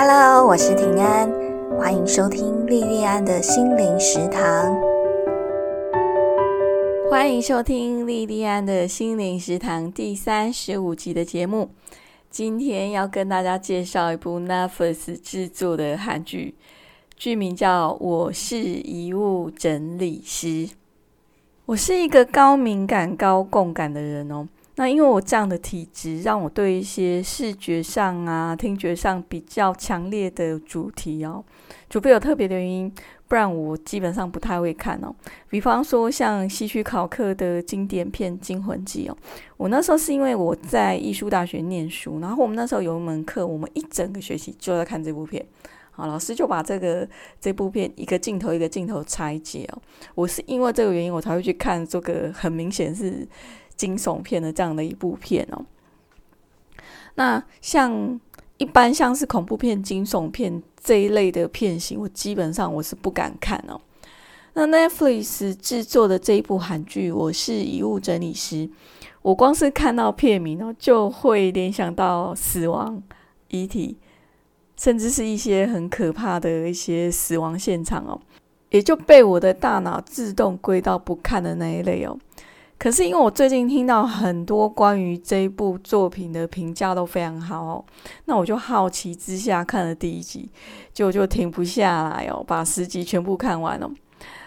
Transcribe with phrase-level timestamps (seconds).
[0.00, 1.28] Hello，我是平安，
[1.76, 4.80] 欢迎收听莉莉安的心灵食堂。
[7.10, 11.70] 欢迎收听莉莉安的心灵食堂第三十五集的节目。
[12.30, 16.54] 今天要跟大家介绍一部 Netflix 制作的韩剧，
[17.16, 20.46] 剧名叫《我是遗物整理师》。
[21.66, 24.46] 我是一个高敏感、高共感的人哦。
[24.78, 31.44] 那因为我这样的体质，让我对一些视觉上啊、听觉上比较强烈的主题哦，
[31.90, 32.94] 除非有特别的原因，
[33.26, 35.12] 不然我基本上不太会看哦。
[35.48, 39.16] 比方说像希区考克的经典片《惊魂记》哦，
[39.56, 45.44] 我那时候是因为我在艺术大学念书，然后我们那时候有一门课，我们一整个学期就在看这部片。
[45.90, 47.08] 好，老师就把这个
[47.40, 49.82] 这部片一个镜头一个镜头拆解哦。
[50.14, 53.26] 我是因为这个原因，我才会去看这个很明显是。
[53.78, 55.64] 惊悚片的这样的一部片哦，
[57.14, 58.20] 那像
[58.58, 63.80] 一般像是恐怖片、惊悚片这一类的片型，我基本上我是不敢看哦。
[64.54, 68.66] 那 Netflix 制作的这一部韩剧《我是遗物整理师》，
[69.22, 73.00] 我光是看到片名哦，就会联想到死亡、
[73.48, 73.96] 遗体，
[74.76, 78.20] 甚至是一些很可怕的一些死亡现场哦，
[78.70, 82.18] 也就被我的大脑自动归到不看的那一类哦。
[82.78, 87.84] 可是因为我最近听到很多关于这部作品的评价都非常好哦，
[88.26, 90.48] 那我就好奇之下看了第一集，
[90.94, 93.90] 就就停不下来哦，把十集全部看完了。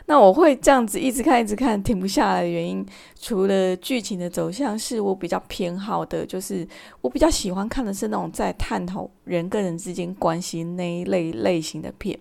[0.06, 2.86] 那我会这样子一直看一直看停不下来的原因，
[3.20, 6.68] 除了剧情的走向是我比较偏好的，就是
[7.02, 12.18] 我比较喜欢看的是那种在探讨人跟人之间关系那一类类型的片。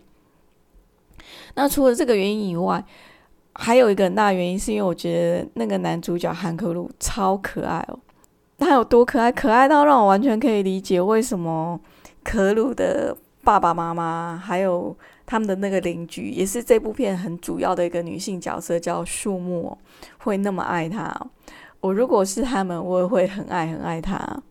[1.54, 2.84] 那除了这个原因以外，
[3.60, 7.98] 还有一个很大原因，是因为我觉得那个男主角韩可鲁超可爱哦。
[8.58, 9.30] 他有多可爱？
[9.30, 11.78] 可爱到让我完全可以理解为什么
[12.24, 19.76] 可鲁的爸爸妈妈，还有他们的那个邻居，也是这部片很主要的一个女性角色，叫树木，
[20.18, 21.14] 会那么爱他。
[21.80, 24.42] 我如果是他们，我也会很爱很爱他。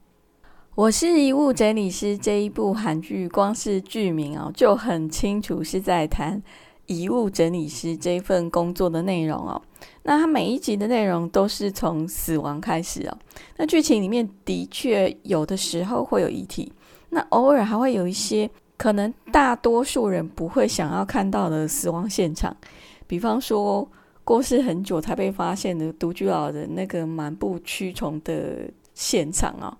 [0.75, 6.41] 我是遗物整理师这一部韩剧，光是剧名哦就很清楚是在谈。
[6.89, 9.61] 遗物整理师这一份工作的内容哦，
[10.01, 13.15] 那它每一集的内容都是从死亡开始哦。
[13.57, 16.73] 那剧情里面的确有的时候会有遗体，
[17.09, 22.57] 那偶尔还会有一些可能大多数人不会想要看到的死亡现场，
[23.05, 23.87] 比方说
[24.23, 29.77] 过世很久才被发现的独居老人那个满布蛆虫的现场啊，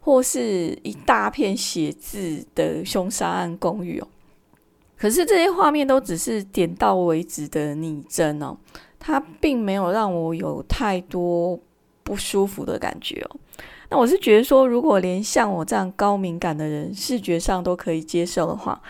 [0.00, 4.06] 或是一大片血渍的凶杀案公寓哦。
[5.02, 8.56] 可是这些画面都只是点到为止的拟真哦，
[9.00, 11.58] 它并没有让我有太多
[12.04, 13.36] 不舒服的感觉哦。
[13.88, 18.80] 那我是觉得说，如果连像我这样高敏感的人视觉上都可以接受的话，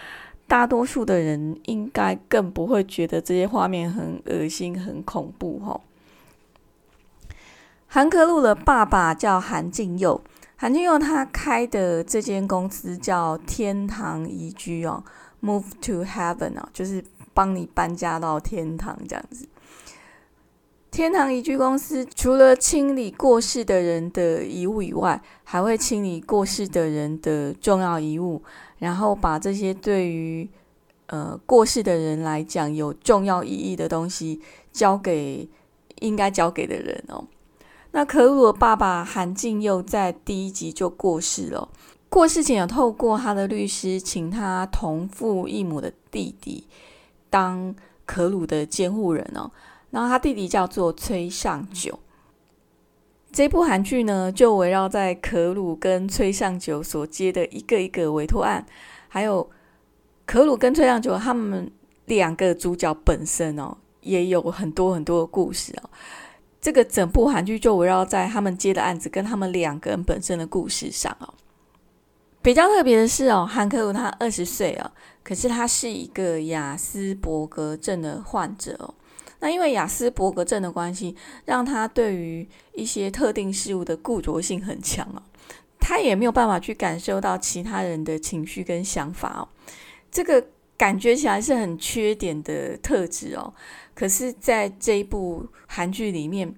[0.46, 5.80] 大多数的人应该更不会觉得这些画面很恶心、很恐怖哦。
[7.86, 10.22] 韩可露的爸爸叫韩敬佑，
[10.56, 15.02] 韩敬佑他开的这间公司叫天堂宜居哦。
[15.42, 17.04] Move to heaven 啊，就是
[17.34, 19.48] 帮你搬家到天堂这样子。
[20.90, 28.42] 天堂移居公司除了清理过世的人的遗物以外，还会清理过世的人的重要遗物，
[28.78, 30.48] 然后把这些对于
[31.06, 35.48] 呃过世的人来讲有重要意义的东西交给
[36.00, 37.24] 应该交给的人哦。
[37.92, 41.68] 那可鲁的爸爸韩敬佑在第一集就过世了。
[42.12, 46.68] 过世前有透过他的律师，请他同父异母的弟弟
[47.30, 47.74] 当
[48.04, 49.50] 可鲁的监护人哦。
[49.90, 51.98] 然后他弟弟叫做崔尚九。
[53.32, 58.66] 这部韩剧呢，就围绕在可鲁跟崔尚九所接的一个一个委托案，
[59.08, 59.48] 还有
[60.26, 61.72] 可鲁跟崔尚九他们
[62.04, 65.88] 两个主角本身哦，也有很多很多的故事哦。
[66.60, 71.32] 这个整部韩剧就围绕在他们接的案子跟他们两个人本身的故事上哦。
[72.42, 74.90] 比较特别的是哦，韩克鲁他二十岁哦，
[75.22, 78.92] 可是他是一个雅斯伯格症的患者哦。
[79.38, 85.22] 那因为雅斯伯格症的关系，让他对于一些特定事物的固着性很强哦。
[85.78, 89.48] 他也没有办法去感受到其他人的情绪跟想法哦。
[90.10, 90.44] 这个
[90.76, 93.54] 感觉起来是很缺点的特质哦。
[93.94, 96.52] 可是，在这一部韩剧里面，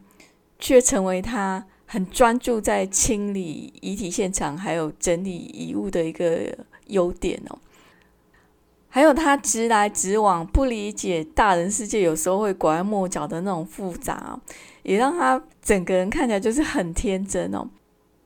[0.59, 1.67] 却成为他。
[1.94, 6.52] 很专注在清理遗体现场，还有整理遗物的一个
[6.88, 7.56] 优点哦。
[8.88, 14.37] 还有他直来直往，不理解大人世界有时候会拐弯抹角的那种复杂，
[14.82, 17.64] 也让他整个人看起来就是很天真哦。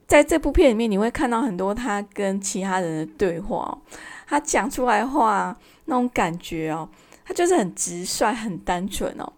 [0.06, 3.78] 在这部片里面，你会看到很多他跟其他人的对话哦，
[4.26, 5.54] 他讲出来话
[5.84, 6.88] 那种感觉哦，
[7.22, 9.30] 他就是很直率、很单纯哦。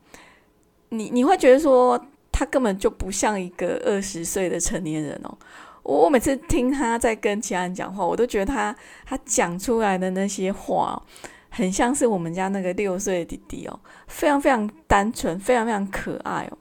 [0.90, 2.00] 你你会觉得说
[2.40, 5.37] 他根本就不像一个二十岁的成年人哦。
[5.82, 11.02] 我每次听他在跟其他人讲话，我都觉得他他讲出来的那些话，
[11.50, 13.78] 很像是我们家那个六岁的弟弟哦，
[14.08, 16.56] 非常非常单纯，非常非常可爱哦。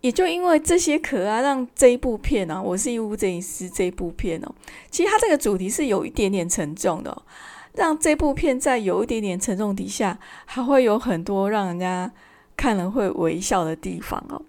[0.00, 4.54] 也就因为这些可爱，让这一部片呢，我是义乌摄影师这部片哦，
[4.90, 7.22] 其实它这个主题是有一点点沉重的，
[7.74, 12.10] 让这部片在有一点点沉重底下，还会有很多让人家
[12.56, 14.40] 看了会微笑的地方哦。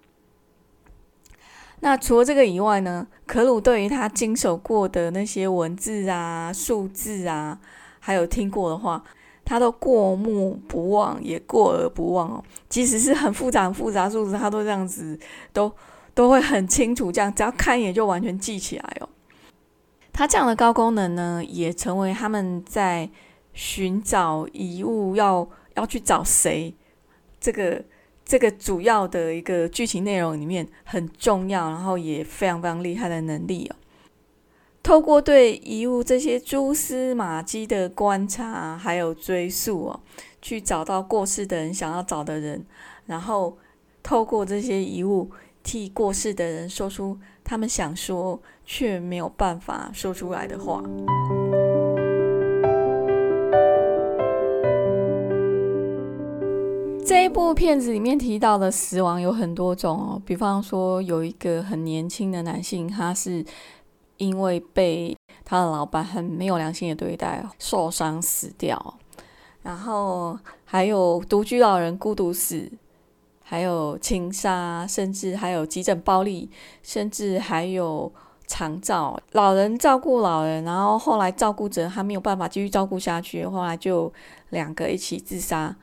[1.80, 7.60] 那除了这个以外呢，可鲁对于他经手过的那些文字啊、数字啊，
[8.00, 9.04] 还有听过的话。
[9.48, 12.44] 他都过目不忘，也过而不忘哦。
[12.68, 15.20] 即使是很复杂、很复杂数字，他都这样子，
[15.54, 15.72] 都
[16.16, 17.12] 都会很清楚。
[17.12, 19.10] 这样只要看一眼就完全记起来哦。
[20.12, 23.08] 他这样的高功能呢，也成为他们在
[23.54, 26.74] 寻找遗物要要去找谁
[27.40, 27.84] 这个
[28.26, 33.76] 这个主要的一个剧情内容里面很重要，然后也非常非常厉害的能力哦。
[34.82, 40.00] 透过对遗物这些蛛丝马迹的观察，还有追溯哦，
[40.42, 42.66] 去找到过世的人想要找的人，
[43.06, 43.58] 然后
[44.04, 45.30] 透过这些遗物
[45.64, 50.84] 替过世的人说出他们想说却没有办法说出来的话。
[57.18, 63.46] 这部片子里面提到的死亡有很多种哦，比方说有一个很年轻的男性，他是。
[64.18, 65.14] 因为被
[65.44, 68.96] 他的老板很没有良心的对待，受伤死掉。
[69.62, 72.72] 然后还有独居老人孤独死，
[73.44, 76.50] 还有情杀，甚至还有急诊暴力，
[76.82, 78.10] 甚至还有
[78.48, 79.20] 长照。
[79.34, 84.12] 老人照顾老人，然后后来照顾者他没有办法继续照顾下去，后来就
[84.52, 85.76] 两个一起自杀。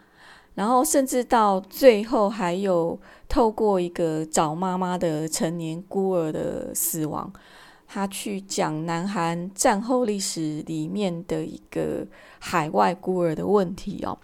[0.54, 7.32] 然后甚至到最后还有透过一个找妈妈的成年孤儿的死亡。
[7.86, 12.06] 他去讲南韩战后历史里面的一个
[12.38, 14.18] 海外孤儿的问题哦。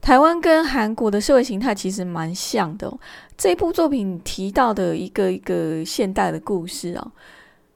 [0.00, 2.96] 台湾跟韩国的社会形态其实蛮像的。
[3.36, 7.12] 这部作品提到的一个一个现代的故事啊，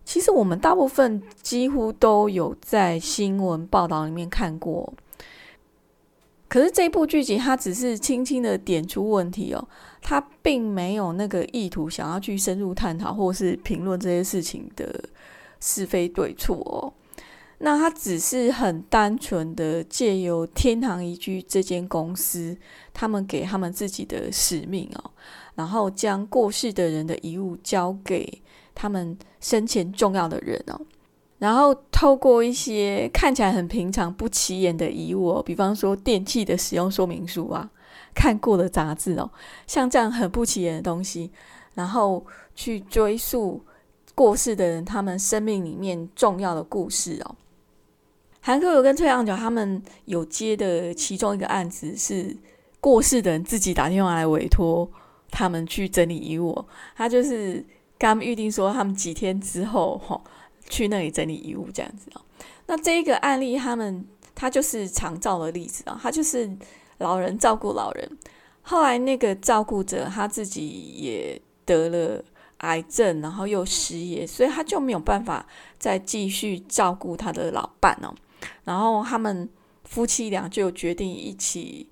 [0.05, 4.95] 其实我们大部分几乎都有在新闻报道里面看过。
[6.53, 9.69] 可是这部剧集，它只是轻轻的点出问题哦，
[10.03, 15.03] 它并没有那个意图想要去深入探讨或是评论这些事情的
[15.61, 16.93] 是非对错哦。
[17.61, 22.55] 那它只是很单纯的借由天堂宜居这间公司，
[22.93, 25.11] 他们给他们自己的使命哦，
[25.55, 28.43] 然后将过世的人的遗物交给
[28.75, 30.79] 他们生前重要的人哦。
[31.43, 37.69] 然后透过一些看起来很平常、不起眼的遗物，比方说电器的使用说明书啊、
[38.15, 39.29] 看过的杂志哦，
[39.67, 41.33] 像这样很不起眼的东西，
[41.75, 42.25] 然后
[42.55, 43.61] 去追溯
[44.15, 47.35] 过世的人他们生命里面重要的故事哦。
[48.41, 52.37] 韩克有跟崔阳角他们有接的其中一个案子是
[52.79, 54.89] 过世的人自己打电话来委托
[55.29, 57.55] 他们去整理遗物，他就是
[57.99, 60.21] 跟他们预定说他们几天之后哈。
[60.69, 62.23] 去那里整理遗物这样子啊，
[62.67, 66.51] 那这一个案例，他们他就是常照的例子啊，他就是
[66.99, 68.19] 老人照顾老人，
[68.63, 72.25] 后来那个照顾者他自己也得了
[72.59, 75.47] 癌症，然后又失业，所以他就没有办法
[75.79, 78.15] 再继续照顾他的老伴哦，
[78.65, 79.49] 然后他们
[79.85, 81.89] 夫妻俩就决定一起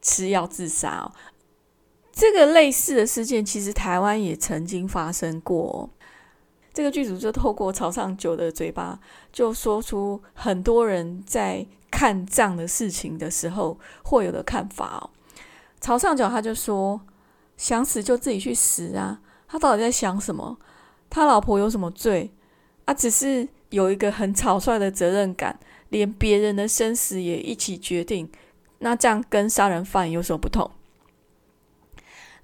[0.00, 1.12] 吃药自杀哦。
[2.10, 5.88] 这个类似的事件，其实台湾也曾经发生过。
[6.72, 8.98] 这个剧组就透过朝上九的嘴巴，
[9.30, 15.10] 就说出很多人在看这样的事情的时候会有的看法哦。
[15.80, 17.00] 朝上九他就说
[17.58, 19.20] ：“想死就自己去死啊！
[19.46, 20.56] 他到底在想什么？
[21.10, 22.32] 他老婆有什么罪？
[22.86, 25.60] 啊，只是有一个很草率的责任感，
[25.90, 28.30] 连别人的生死也一起决定。
[28.78, 30.70] 那这样跟杀人犯有什么不同？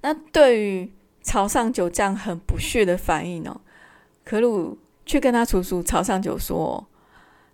[0.01, 0.93] 那对于
[1.23, 3.59] 朝上九这样很不屑的反应呢？”
[4.29, 6.85] 可鲁却跟他叔叔曹尚九说：“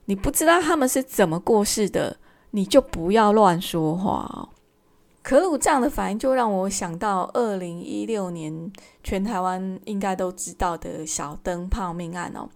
[0.08, 2.18] 你不知道他们是怎么过世的，
[2.52, 4.50] 你就不要乱说话。”
[5.24, 8.70] 可鲁这样的反应就让我想到二零一六年
[9.02, 12.50] 全台湾应该都知道的小灯泡命案哦。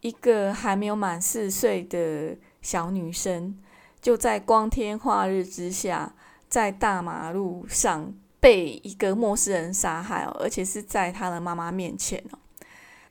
[0.00, 3.58] 一个还没有满四岁的小女生，
[4.00, 6.14] 就在光天化日之下，
[6.48, 8.10] 在大马路上
[8.40, 12.38] 被一个陌生人杀害哦，而且是在她的妈妈面前哦。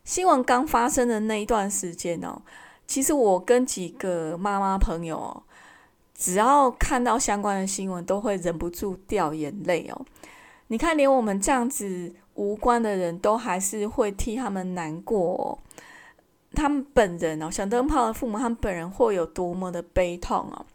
[0.04, 2.42] 新闻刚发生的那一段时间哦，
[2.86, 5.44] 其实我跟几个妈妈朋友哦，
[6.14, 10.06] 只要看到相关的新闻，都会忍不住掉眼泪哦。
[10.68, 15.58] 你看，连我们这样子无关的人都还是会替他们难过哦。
[16.54, 20.66] 他们本人哦，小灯泡的父母，他们本人会有多么的悲痛哦。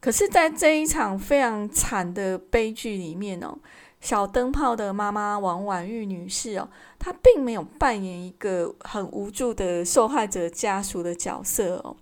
[0.00, 3.56] 可是，在这一场非常惨的悲剧里面哦，
[4.00, 11.96] 小灯泡的妈妈王婉玉女士哦，她并没有扮演一个很无助的受害者家属的角色哦，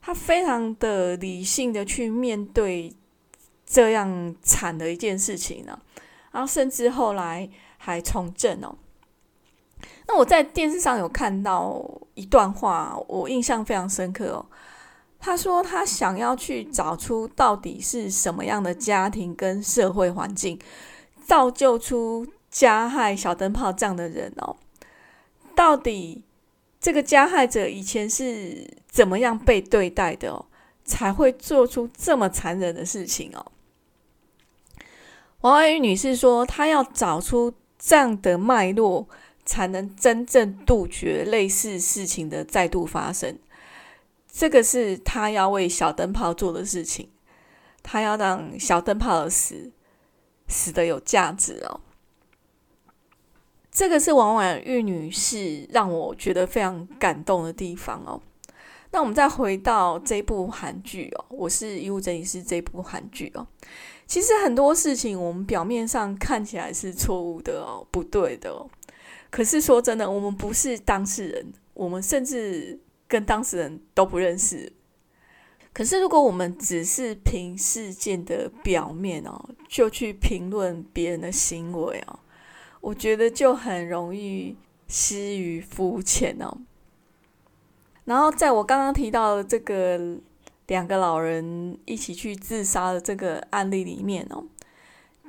[0.00, 2.94] 她非常的理性的去面对
[3.66, 5.78] 这样惨的一件事情呢，
[6.30, 8.76] 然后甚至后来还从政哦。
[10.06, 14.46] 那我在电视上有看到一段话，我印象非常深刻哦。
[15.18, 20.58] 他说他想要去找出到底是什么样的家庭跟社会环境，
[21.26, 24.56] 造就出加害小灯泡这样的人哦。
[25.56, 26.22] 到底
[26.80, 30.46] 这个加害者以前是怎么样被对待的哦，
[30.84, 33.52] 才会做出这么残忍的事情哦？
[35.40, 39.08] 王爱玉女士说，她要找出这样的脉络。
[39.46, 43.38] 才能真正杜绝类似事情的再度发生。
[44.32, 47.10] 这个是她要为小灯泡做的事情，
[47.82, 49.70] 她要让小灯泡的死
[50.48, 51.80] 死的有价值哦。
[53.70, 58.20] 这个是王婉玉女士让我觉得非常感动的地方哦。
[58.92, 63.44] 那我们再回到这部韩剧哦，我是医务整理师这部韩剧哦。
[64.06, 68.70] 其实很多事情我们表面上看起来是错误的哦，不对的哦。
[69.30, 74.72] 可是说真的，我们不是当事人，我们甚至跟当事人都不认识。
[75.74, 82.20] 可是如果我们只是凭事件的表面哦，就去评论别人的行为哦，
[82.80, 84.56] 我觉得就很容易
[84.88, 86.56] 失于肤浅哦。
[88.04, 90.16] 然后在我刚刚提到的这个
[90.68, 94.44] 两个老人一起去自杀的这个案例里面哦，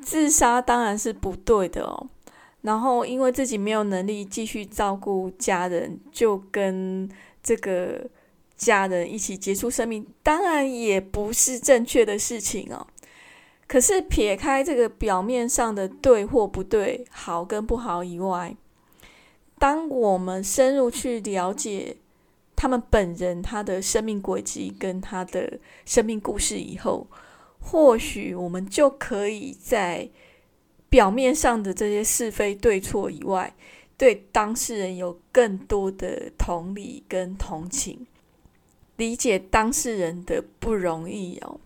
[0.02, 2.08] 自杀当然是不对的哦。
[2.62, 7.08] 然后，因为自己没有能力继续照顾家人，就跟
[7.44, 8.10] 这个
[8.58, 12.88] 家人一起结束生命，当然也不是正确的事情哦。
[13.68, 18.56] 可是，撇开这个表面上的对或不对、好跟不好以外，
[19.58, 21.98] 当我们深入去了解
[22.56, 27.08] 他们本人他的生命轨迹跟他的生命故事以后，
[27.60, 30.10] 或许我们就可以在。
[30.88, 33.54] 表面上的这些是非对错以外，
[33.98, 38.08] 对当事人有更多的同理跟同情，
[38.98, 41.60] 理解当事人的不容易哦。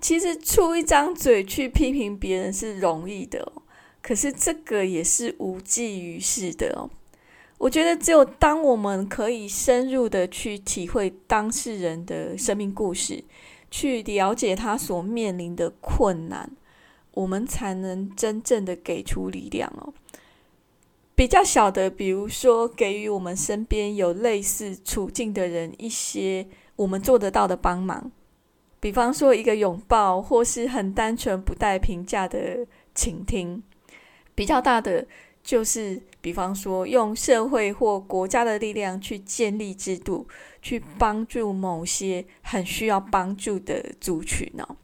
[0.00, 3.52] 其实出一张嘴去批评别人是容易的，
[4.02, 6.90] 可是这个也是无济于事的哦。
[7.58, 13.24] 我觉得只有当我们可以深入的去体会当事人的生命故事，
[13.70, 16.50] 去了解他所面临的困难。
[17.12, 19.94] 我们才能真正的给出力量哦。
[21.16, 26.46] 比较小的，比如说给予我们身边有类似处境的人一些
[26.76, 28.12] 我们做得到的帮忙，
[28.78, 33.62] 比方说一个拥抱，或是很单纯不带评价的倾听。
[34.34, 35.06] 比较大的
[35.42, 40.28] 就是，比方说用社会或国家的力量去建立制度，
[40.60, 44.76] 去帮助某些很需要帮助的族群哦。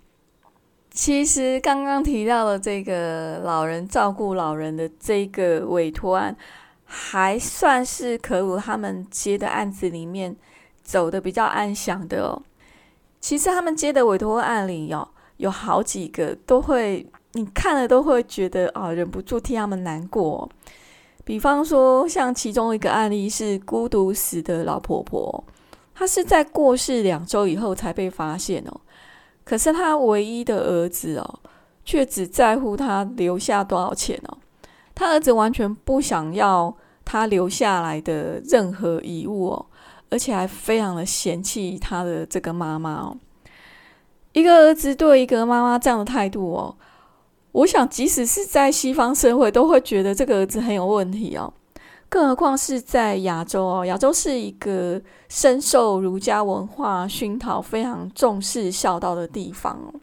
[0.92, 6.36] 其实刚刚提到的这个老人照顾老人的这个委托案，
[6.84, 10.36] 还算是可鲁他们接的案子里面
[10.82, 12.42] 走的比较安详的哦。
[13.20, 15.08] 其实他们接的委托案里哦，
[15.38, 20.48] 有好几个都会，你看了都会觉得啊，忍不住替他们难过。
[21.24, 25.42] 比方说，像其中一个案例是孤独死的老婆婆，
[25.94, 28.80] 她是在过世两周以后才被发现哦。
[29.44, 31.40] 可是他唯一的儿子哦，
[31.84, 34.38] 却只在乎他留下多少钱哦。
[34.94, 39.66] 他儿子完全不想要他留下来的任何遗物哦，
[40.10, 43.16] 而且还非常的嫌弃他的这个妈妈哦。
[44.32, 46.76] 一个儿子对一个妈妈这样的态度哦，
[47.52, 51.52] 我想即使是在西方社会，都会觉得这个儿子很有问题哦。
[52.12, 55.00] 更何况是在亚洲哦，亚洲是一个
[55.30, 59.98] 深受儒家文化熏陶、非常重视孝道的地方哦。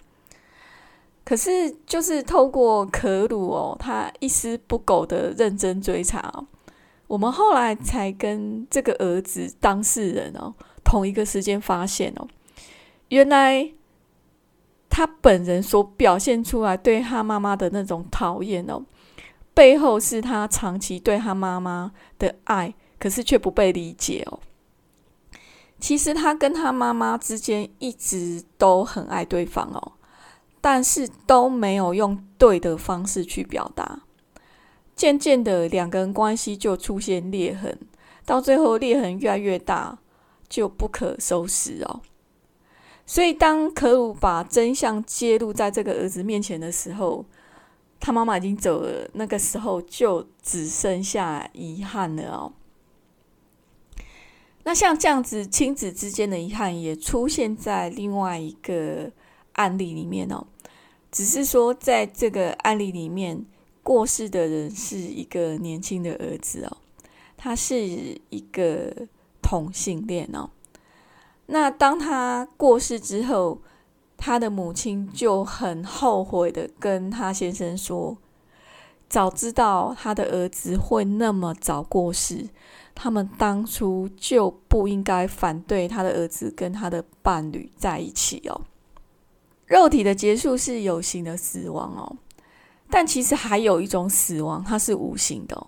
[1.24, 6.34] 可是，就是透过可鲁哦，他一丝不苟的认真追查，
[7.06, 10.52] 我们后来才跟这个儿子当事人哦，
[10.84, 12.28] 同一个时间发现哦，
[13.10, 13.72] 原来
[14.90, 18.82] 他本人所表现出来对他妈妈的那种讨厌哦。
[19.60, 24.40] 背后是他长期对他妈妈的爱，可是却不被理解哦。
[25.82, 29.92] 其实他跟他妈妈之间一直都很爱对方哦，
[30.62, 34.04] 但是都没有用对的方式去表达。
[34.96, 37.78] 渐渐的，两个人关系就出现裂痕，
[38.26, 40.00] 到最后裂痕越来越大，
[40.48, 42.00] 就不可收拾哦。
[43.06, 47.26] 所以，当可鲁把真相揭露在这个儿子面前的时候，
[48.00, 49.10] 他妈妈已经走了。
[49.14, 52.54] 那个时候，就只剩下遗憾了哦。
[54.64, 59.12] 那像这样子，亲子之间的遗憾也出现在另外一个
[59.54, 60.46] 案例里面哦。
[61.12, 63.46] 只是说，在这个案例里面，
[63.82, 66.78] 过世的人是一个年轻的儿子哦，
[67.36, 67.80] 他是
[68.30, 69.08] 一个
[69.42, 70.52] 同性恋哦。
[71.48, 73.60] 那当他过世之后，
[74.20, 78.18] 他的母亲就很后悔的跟他先生说
[79.10, 82.50] ：“早知道他的儿子会那么早过世，
[82.94, 88.62] 他们当初就不应该反对他的儿子跟他的伴侣在一起哦。
[89.66, 92.18] 肉体的结束是有形的死亡哦，
[92.90, 95.68] 但其实还有一种死亡，它是无形的，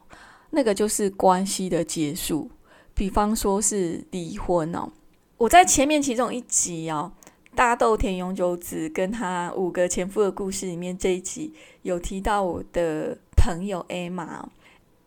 [0.49, 2.51] 那个就是关系的结束，
[2.93, 4.89] 比方说是离婚哦。”
[5.37, 7.13] 我在前面其中一集哦，
[7.53, 14.45] 大豆田永久子跟他五个前夫的故事里面，这一集有提到我的朋友 Emma。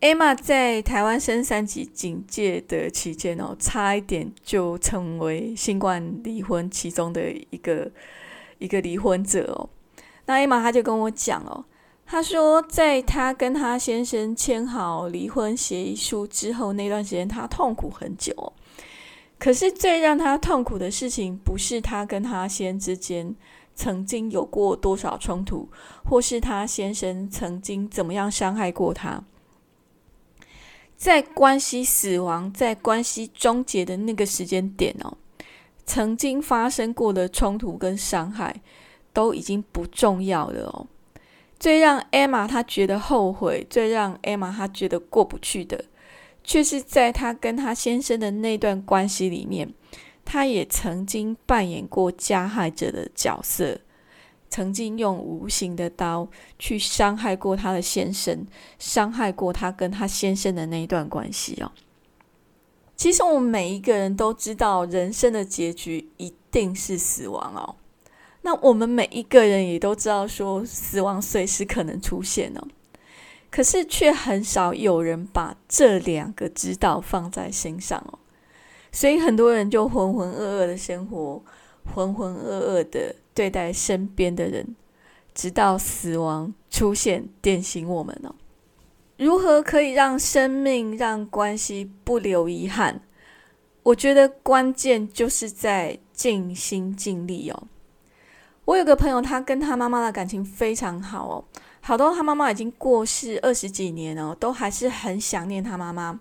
[0.01, 7.91] Emma 在台湾升三级警戒的期间哦，差一点就成为新冠离婚其中的一个
[8.59, 9.71] 一个离婚者哦。
[10.27, 11.65] 那 Emma 他就跟我讲哦，
[12.05, 18.53] 他说在他跟他先生签好离婚协议书之后那段时间，他痛苦很久。
[19.45, 23.37] 可是最让他痛苦的事情，不是他跟他先之间
[23.75, 25.69] 曾经有过多少冲突，
[26.03, 29.23] 或是他先生曾经怎么样伤害过他。
[30.97, 35.19] 在关系死亡、在关系终结的那个时间点哦，
[35.85, 38.63] 曾经发生过的冲突跟伤害
[39.13, 40.87] 都已经不重要了哦。
[41.61, 45.85] 最让 Emma 她觉得后悔，最让 Emma 她觉得过不去的。
[46.45, 49.75] 却是在她跟她先生的那段关系里面，
[50.25, 53.81] 她也曾经扮演过加害者的角色，
[54.49, 56.29] 曾经用无形的刀
[56.59, 58.47] 去伤害过她的先生，
[58.79, 61.73] 伤害过她跟她先生的那一段关系哦。
[62.97, 67.75] 其实我们每一个人都知道，人生的结局一定是死亡哦。
[68.43, 72.69] 那我们每一个人也都知道，说死亡随时可能出现哦。
[73.55, 78.19] 可是却很少有人把这两个指导放在心上哦，
[78.91, 81.41] 所以很多人就浑浑噩噩的生活，
[81.95, 84.75] 浑浑噩噩的对待身边的人，
[85.37, 88.35] 直到死亡出现点醒我们哦。
[89.19, 93.03] 如何可以让生命、让关系不留遗憾？
[93.85, 97.69] 我觉得关键就是在尽心尽力哦。
[98.65, 101.45] 我有个朋友，他跟他妈妈的感情非常好哦。
[101.87, 106.19] 好多他妈妈已经过世二十几年了，都还是很想念他妈妈。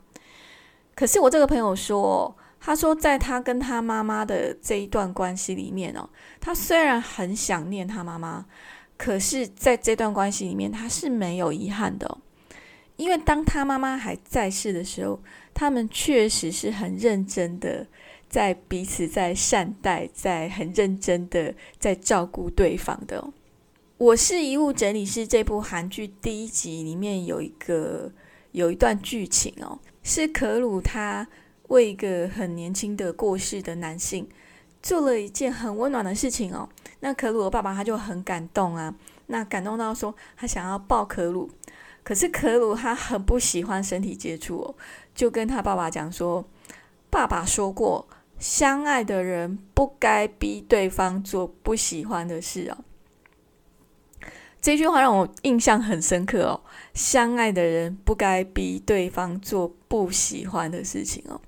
[0.93, 6.09] 可是我这个朋友说，他说在他跟他妈妈的这一段关系里面哦，
[6.41, 8.45] 他虽然很想念他妈妈，
[8.97, 12.17] 可是在这段关系里面他是没有遗憾的，
[12.97, 15.21] 因为当他妈妈还在世的时候，
[15.53, 17.87] 他们确实是很认真的
[18.27, 23.23] 在彼此在善待，在很认真的在照顾对方的。
[24.03, 28.11] 我是遗物整理师这部韩剧第一集里面有一个
[28.51, 31.25] 有一段剧情哦，是可鲁他
[31.69, 34.27] 为一个很年轻的过世的男性
[34.81, 36.67] 做了一件很温暖的事情哦。
[36.99, 38.93] 那可鲁的爸爸他就很感动啊，
[39.27, 41.49] 那感动到说他想要抱可鲁，
[42.03, 44.75] 可是可鲁他很不喜欢身体接触哦，
[45.15, 46.45] 就跟他爸爸讲说，
[47.09, 48.05] 爸爸说过，
[48.37, 52.83] 相爱的人不该逼对方做不喜欢的事哦。
[54.63, 56.61] 这句话让我印象很深刻哦。
[56.93, 61.41] 相爱的人不该逼对方做不喜欢的事情哦。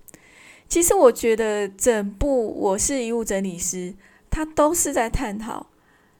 [0.68, 3.92] 其实我觉得整部《我是遗物整理师》，
[4.30, 5.68] 他都是在探讨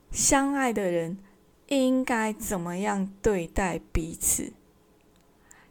[0.10, 1.18] 相爱的人
[1.68, 4.54] 应该怎么样对待彼此。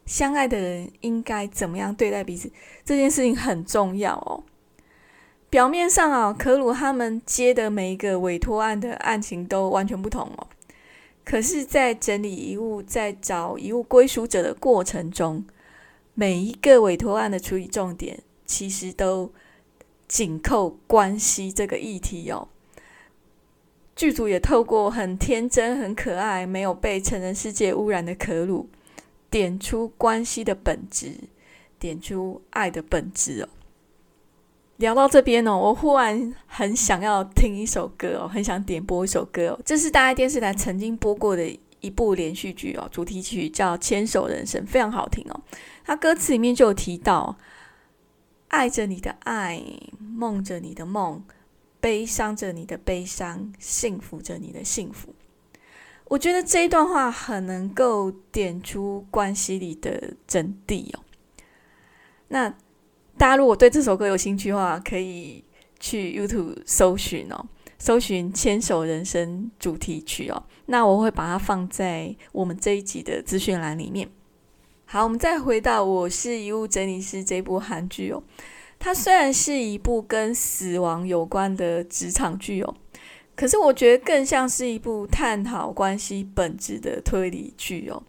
[0.05, 2.51] 相爱的人应该怎么样对待彼此
[2.85, 4.45] 这件事情很重要哦。
[5.49, 10.49] 表面上啊，可鲁他们接的每一个委托案的案情都完全不同哦。
[11.25, 15.45] 可是，在整理遗物、在找遗物归属者的过程中，
[16.13, 19.33] 每一个委托案的处理重点，其实都
[20.07, 22.49] 紧扣关系这个议题哦。
[23.97, 28.69] 剧组也透过很天真、很可爱、没有被成人世界污染的可鲁，
[29.31, 31.15] 点出关系的本质，
[31.79, 33.49] 点出爱的本质哦。
[34.77, 39.61] 聊到这边哦，我忽然很想要听一首歌哦，很想点播一首歌哦。
[39.65, 45.41] 这是大爱电视台曾经播过的一部连续剧哦，主题曲叫《牵手人生》，非常好听哦。
[45.85, 47.37] 它歌词里面就有提到：
[48.47, 49.61] 爱着你的爱，
[49.99, 51.25] 梦着你的梦，
[51.81, 55.13] 悲伤着你的悲伤，幸福着你的幸福。
[56.05, 61.01] 我觉得这一段话很能够点出关系里的真谛哦。
[62.29, 62.49] 那
[63.19, 65.44] 大家如果对这首歌有兴趣的话，可以
[65.85, 67.45] 去 YouTube 搜寻哦，
[67.79, 70.43] 搜寻《牵手人生》主题曲哦。
[70.65, 74.09] 那我会把它放在我们这一集的资讯栏里面。
[74.87, 78.23] 好，我们再回到《我是遗物整理师》这部韩剧哦。
[78.79, 82.75] 它虽然是一部跟死亡有关的职场剧哦。
[83.37, 88.03] 可是我觉得更像是一部探讨关系本质的推理剧哦。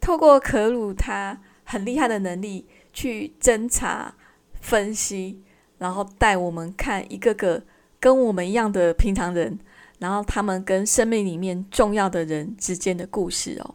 [0.00, 4.14] 透过可鲁他很厉害的能力去侦查、
[4.62, 5.42] 分析，
[5.82, 7.60] 然后带我们看一个个
[7.98, 9.58] 跟我们一样的平常人，
[9.98, 13.74] 然后他们跟生命里面重要的人之间的故事哦。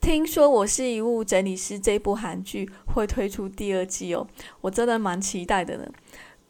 [0.00, 4.26] 听说我是遗物整理师这部韩剧会推出第二季哦，
[4.62, 5.86] 我真的蛮期待的呢。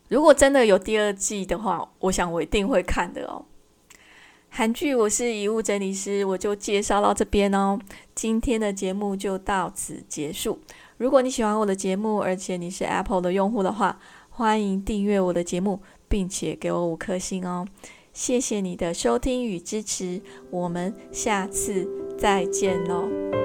[0.09, 3.45] 如果真的有第二季的话，我想我一定会看的哦。
[4.51, 7.77] 韩剧，我是遗物整理师，我就介绍到这边哦。
[8.15, 10.61] 今天的节目就到此结束。
[10.99, 13.99] 如果你喜欢我的节目，而且你是 Apple 的用户的话，
[14.35, 17.69] 欢迎订阅我的节目，并且给我五颗星哦。
[18.15, 21.87] 谢谢你的收听与支持，我们下次
[22.19, 23.42] 再见喽。